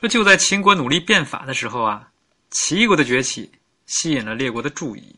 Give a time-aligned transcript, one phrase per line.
[0.00, 2.10] 说就在秦国努力变法的时候啊，
[2.50, 3.52] 齐国的崛起
[3.84, 5.14] 吸引了列国的注意。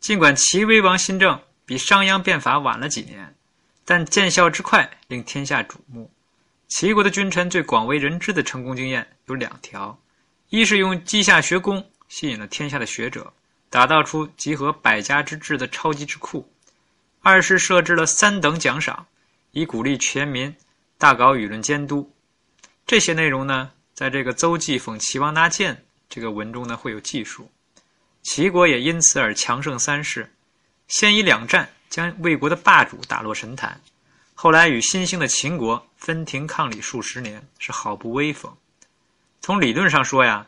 [0.00, 3.36] 尽管齐威王新政比商鞅变法晚了几年，
[3.84, 6.10] 但见效之快令天下瞩目。
[6.66, 9.96] 齐国的君臣最广为人知的成功经验有两条：
[10.48, 13.32] 一是用稷下学宫吸引了天下的学者，
[13.70, 16.44] 打造出集合百家之智的超级智库；
[17.20, 19.06] 二是设置了三等奖赏，
[19.52, 20.52] 以鼓励全民
[20.98, 22.12] 大搞舆论监督。
[22.84, 25.74] 这些内容呢，在这个《邹忌讽齐王纳谏》
[26.06, 27.50] 这个文中呢会有记述。
[28.22, 30.30] 齐国也因此而强盛三世，
[30.86, 33.80] 先以两战将魏国的霸主打落神坛，
[34.34, 38.54] 后来与新兴的秦国分庭抗礼数十年，是好不威风。
[39.40, 40.46] 从理论上说呀，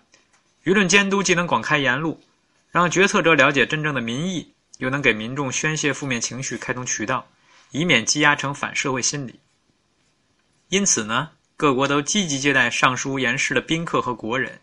[0.65, 2.21] 舆论监督既能广开言路，
[2.71, 7.27] 让决策者了解真正的民意，又能给民众宣泄负面情绪开通渠道，
[7.71, 9.41] 以免积压成反社会心理。
[10.69, 14.61] 因此呢，各国都积极接待上书言事的宾客和国人。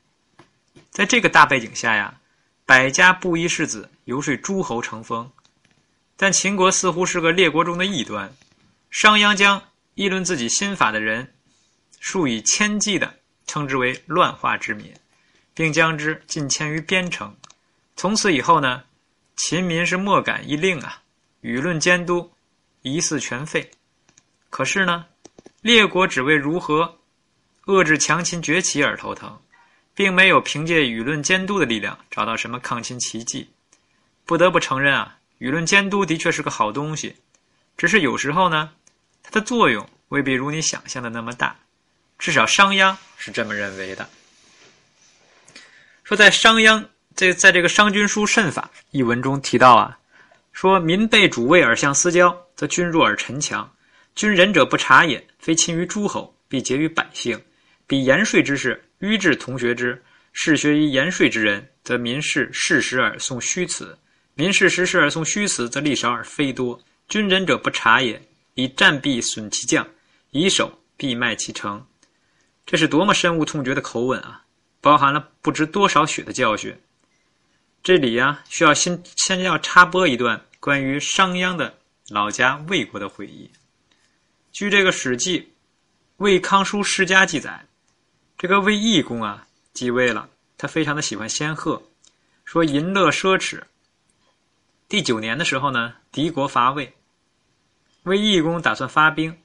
[0.90, 2.20] 在这个大背景下呀。
[2.68, 5.32] 百家布衣士子游说诸侯成风，
[6.18, 8.36] 但秦国似乎是个列国中的异端。
[8.90, 9.62] 商鞅将
[9.94, 11.32] 议论自己新法的人，
[12.00, 14.92] 数以千计的称之为乱化之民，
[15.54, 17.38] 并将之禁迁于边城。
[17.96, 18.82] 从此以后呢，
[19.36, 21.04] 秦民是莫敢一令啊，
[21.44, 22.34] 舆论监督
[22.82, 23.70] 疑似全废。
[24.50, 25.06] 可是呢，
[25.66, 27.00] 列国只为如何
[27.66, 29.42] 遏制强秦崛起而头疼。
[29.96, 33.50] 并没有凭借舆论监督的力量找到什么抗秦奇迹。
[34.26, 37.16] 不得不承认啊，舆论监督的确是个好东西，
[37.78, 38.72] 只是有时候呢，
[39.24, 41.56] 它的作用未必如你想象的那么大。
[42.20, 44.08] 至少商鞅是这么认为的。
[46.04, 46.86] 说在商鞅
[47.16, 49.98] 这在这个《商君书慎法》一文中提到啊，
[50.52, 53.72] 说民被主位而相私交，则君弱而臣强。
[54.16, 57.40] 君仁者不察也，非亲于诸侯，必结于百姓。
[57.86, 58.82] 彼言税之事。
[59.00, 63.88] 愚智同学之，是学于言税之人，则民事事实而诵虚词；
[64.34, 66.82] 民事实实而诵虚词，则利少而非多。
[67.10, 68.20] 君仁者不察也，
[68.54, 69.86] 以战必损其将，
[70.32, 71.86] 以守必卖其城。
[72.66, 74.44] 这是多么深恶痛绝的口吻啊！
[74.80, 76.74] 包含了不知多少血的教训。
[77.84, 83.52] 这里呀，需要先先要插播一段关于商鞅的老家魏国的回忆。
[84.56, 85.42] 据这个《史记·
[86.16, 87.66] 魏康书世家》记载。
[88.38, 91.84] 这个魏懿公啊继位了，他非常的喜欢仙鹤，
[92.46, 93.62] 说淫乐奢侈。
[94.88, 96.94] 第九年的时候呢，敌国伐魏，
[98.04, 99.38] 魏懿公打算发兵，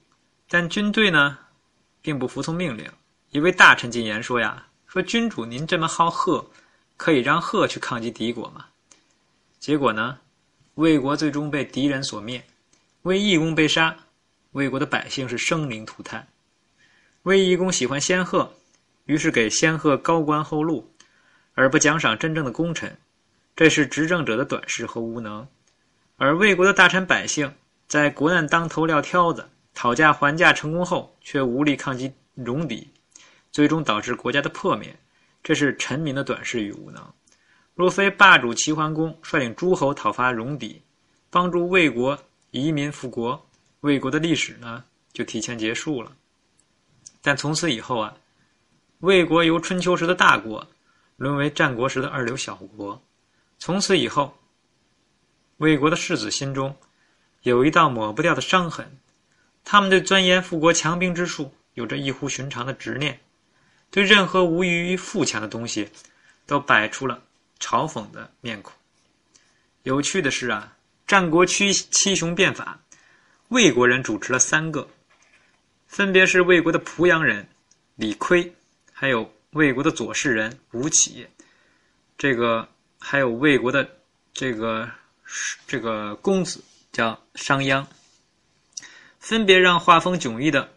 [0.47, 1.37] 但军队呢
[2.01, 2.89] 并不服从命令。
[3.31, 6.49] 一位大臣进言说呀：“说君主您这么好鹤，
[6.95, 8.65] 可以让鹤去抗击敌国吗？”
[9.59, 10.17] 结果呢，
[10.75, 12.41] 魏国最终被敌人所灭，
[13.01, 13.93] 魏懿公被杀，
[14.51, 16.27] 魏国的百姓是生灵涂炭。
[17.23, 18.53] 魏懿公喜欢仙鹤。
[19.05, 20.87] 于是给仙鹤高官厚禄，
[21.55, 22.95] 而不奖赏真正的功臣，
[23.55, 25.45] 这是执政者的短视和无能。
[26.17, 27.51] 而魏国的大臣百姓
[27.87, 32.87] 在国难当头撂挑子，讨价还价成功后，却无力抗击戎狄，
[33.51, 34.95] 最终导致国家的破灭。
[35.43, 37.03] 这是臣民的短视与无能。
[37.73, 40.79] 若非霸主齐桓公率领诸侯讨伐戎狄，
[41.31, 42.17] 帮助魏国
[42.51, 43.49] 移民复国，
[43.81, 44.83] 魏国的历史呢
[45.13, 46.11] 就提前结束了。
[47.21, 48.17] 但从此以后啊。
[49.01, 50.69] 魏国由春秋时的大国，
[51.17, 53.01] 沦为战国时的二流小国。
[53.57, 54.37] 从此以后，
[55.57, 56.77] 魏国的士子心中
[57.41, 58.99] 有一道抹不掉的伤痕。
[59.63, 63.19] 他们对钻研富国强兵之术有着异乎寻常的执念，
[63.89, 65.89] 对任何无异于富强的东西，
[66.45, 67.23] 都摆出了
[67.59, 68.71] 嘲讽的面孔。
[69.81, 70.77] 有趣的是啊，
[71.07, 72.79] 战国七七雄变法，
[73.51, 74.87] 魏国人主持了三个，
[75.85, 77.45] 分别是魏国的濮阳人
[77.97, 78.49] 李悝。
[78.93, 81.27] 还有魏国的左氏人吴起，
[82.17, 82.65] 这个
[82.97, 83.97] 还有魏国的
[84.31, 84.89] 这个
[85.67, 86.63] 这个公子
[86.93, 87.85] 叫商鞅，
[89.19, 90.71] 分别让画风迥异的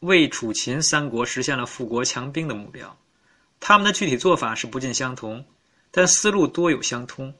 [0.00, 2.96] 魏、楚、秦三国实现了富国强兵的目标。
[3.60, 5.44] 他们的具体做法是不尽相同，
[5.90, 7.34] 但思路多有相通。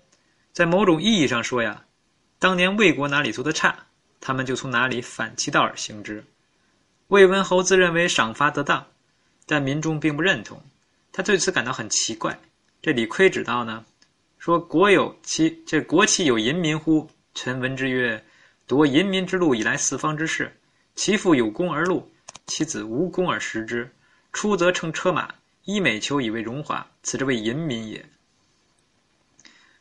[0.52, 1.87] 在某种意义上说呀，
[2.38, 3.87] 当年魏国哪里做的差，
[4.20, 6.25] 他们就从哪里反其道而行之。
[7.09, 8.87] 魏文侯自认为赏罚得当。
[9.50, 10.62] 但民众并不认同，
[11.11, 12.38] 他对此感到很奇怪。
[12.82, 13.82] 这李悝指道呢，
[14.38, 17.09] 说国有其这国岂有淫民乎？
[17.35, 18.23] 臣闻之曰：
[18.67, 20.55] 夺淫民之禄以来四方之事，
[20.97, 22.06] 其父有功而禄，
[22.47, 23.91] 其子无功而食之。
[24.35, 25.35] 出则乘车马，
[25.65, 28.05] 衣美裘以为荣华，此之谓淫民也。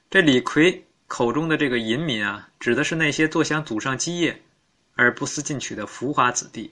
[0.10, 4.44] 这李逵口中的这个淫民啊，指的是那些坐享祖上基业
[4.96, 6.72] 而不思进取的浮华子弟。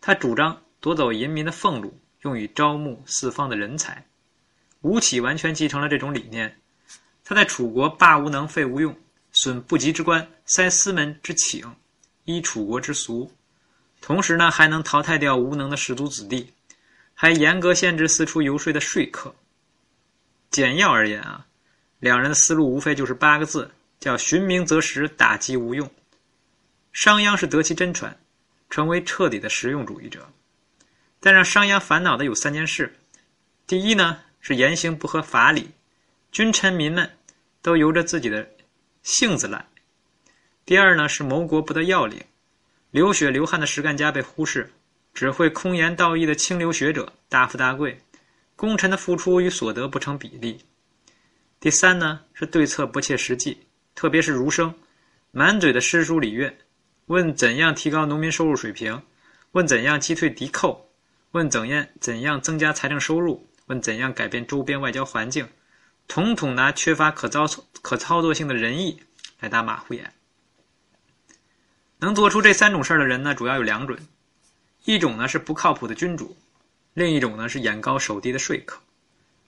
[0.00, 1.98] 他主张夺走淫民的俸禄。
[2.22, 4.04] 用以招募四方的人才。
[4.80, 6.58] 吴起完全继承了这种理念。
[7.22, 8.96] 他在楚国罢无能、废无用、
[9.30, 11.72] 损不及之官、塞司门之请，
[12.24, 13.32] 依楚国之俗。
[14.00, 16.52] 同时呢，还能淘汰掉无能的士族子弟，
[17.14, 19.32] 还严格限制四处游说的说客。
[20.50, 21.46] 简要而言啊，
[22.06, 23.68] 两人的思路无非就是八个字，
[23.98, 25.90] 叫寻名择实，打击无用。
[26.92, 28.16] 商鞅是得其真传，
[28.70, 30.30] 成为彻底的实用主义者。
[31.18, 32.96] 但让商鞅烦恼的有三件事：
[33.66, 35.70] 第一呢，是言行不合法理，
[36.30, 37.10] 君臣民们
[37.60, 38.48] 都由着自己的
[39.02, 39.66] 性子来；
[40.64, 42.22] 第二呢，是谋国不得要领。
[42.92, 44.72] 流血流汗的实干家被忽视，
[45.12, 48.00] 只会空言道义的清流学者大富大贵，
[48.54, 50.60] 功臣的付出与所得不成比例。
[51.66, 53.58] 第三呢，是对策不切实际，
[53.96, 54.72] 特别是儒生，
[55.32, 56.56] 满嘴的诗书礼乐，
[57.06, 59.02] 问怎样提高农民收入水平，
[59.50, 60.88] 问怎样击退敌寇，
[61.32, 65.44] 问怎样怎样增加财政收入，问怎样改变周边外交环境，
[66.06, 67.48] 统统拿缺乏可操
[67.82, 69.02] 可操作性的仁义
[69.40, 70.12] 来打马虎眼。
[71.98, 73.98] 能做出这三种事儿的人呢，主要有两种，
[74.84, 76.36] 一种呢是不靠谱的君主，
[76.94, 78.78] 另一种呢是眼高手低的说客。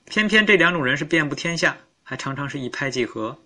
[0.07, 1.77] 偏偏这两种人是遍布天下，
[2.11, 3.39] 还常常是一拍即合，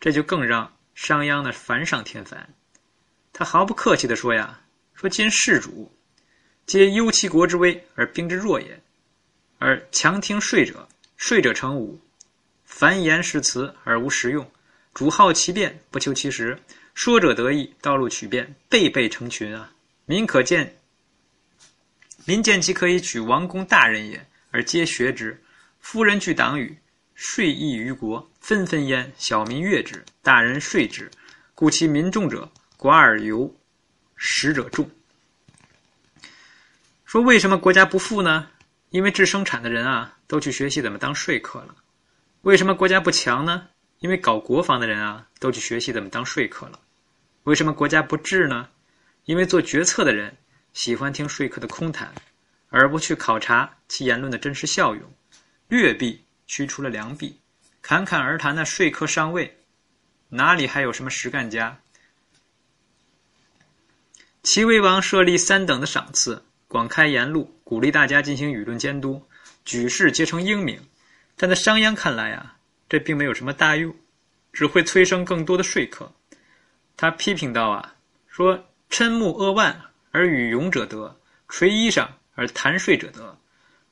[0.00, 2.48] 这就更让商鞅呢烦上添烦。
[3.30, 4.58] 他毫不客气地说呀
[4.96, 5.94] ：“说今世主，
[6.64, 8.82] 皆忧其国之危而兵之弱也，
[9.58, 10.88] 而强听说者，
[11.18, 12.00] 说者成武，
[12.64, 14.50] 凡言是辞而无实用，
[14.94, 16.58] 主好其变，不求其实。”
[16.94, 19.70] 说者得意，道路曲变，辈辈成群啊！
[20.06, 20.74] 民可见，
[22.24, 25.38] 民见其可以取王公大人也，而皆学之。
[25.80, 26.76] 夫人具党羽，
[27.22, 29.12] 税益于国，纷纷焉。
[29.18, 31.10] 小民悦之，大人税之，
[31.54, 33.54] 故其民众者寡而由，
[34.16, 34.90] 食者众。
[37.04, 38.48] 说为什么国家不富呢？
[38.88, 41.76] 因为制生产的人啊，都去学习怎么当说客了。
[42.40, 43.68] 为什么国家不强呢？
[43.98, 46.80] 因为搞国防的人啊，都去学习怎么当说客了。
[47.42, 48.66] 为什么国家不治呢？
[49.26, 50.34] 因为做决策的人
[50.72, 52.14] 喜欢听说客的空谈，
[52.70, 55.02] 而不去考察其言论的真实效用。
[55.68, 57.38] 劣币驱除了良币，
[57.80, 59.56] 侃侃而谈的说客上位，
[60.30, 61.78] 哪里还有什么实干家？
[64.42, 69.24] 齐威王设立三等的赏赐，广开言路，鼓励大家进行舆论监督，
[69.64, 70.76] 举世皆成英明。
[71.36, 72.56] 但在商鞅看来啊。
[72.88, 73.94] 这并没有什么大用，
[74.52, 76.12] 只会催生更多的说客。
[76.96, 77.94] 他批评道：“啊，
[78.26, 79.80] 说嗔目扼腕
[80.10, 81.16] 而与勇者得，
[81.48, 83.38] 垂衣裳而谈税者得，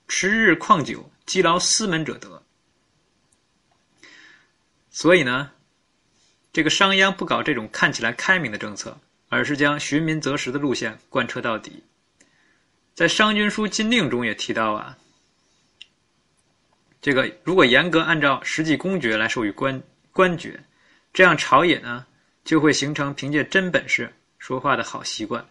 [0.09, 2.43] 持日旷久积劳思门者得。”
[4.99, 5.53] 所以呢，
[6.53, 8.99] 这个商鞅不搞这种看起来开明的政策，
[9.29, 11.85] 而是将寻民择实的路线贯彻到底。
[12.97, 14.99] 在《商君书金令》中也提到啊。
[17.01, 19.81] 这个如果严格按照实际公爵来授予官
[20.11, 20.59] 官爵，
[21.13, 22.05] 这样朝野呢
[22.45, 25.47] 就会形成凭借真本事说话的好习惯，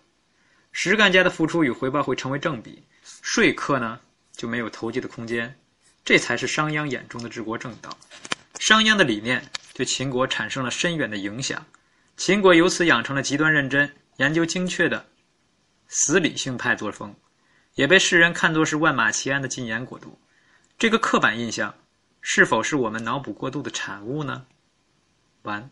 [0.73, 2.83] 实干家的付出与回报会成为正比，
[3.21, 3.97] 说客呢
[4.33, 5.57] 就没有投机的空间，
[6.03, 7.97] 这才是商鞅眼中的治国正道。
[8.59, 11.65] 商鞅的理念对秦国产生了深远的影响，
[12.15, 15.05] 秦国由此养成了极端认真、研究精确的
[15.87, 17.15] 死理性派作风，
[17.75, 20.19] 也被世人看作是万马齐喑的禁言国度。
[20.77, 21.73] 这个刻板印象，
[22.21, 24.45] 是否是我们脑补过度的产物呢？
[25.43, 25.69] 完。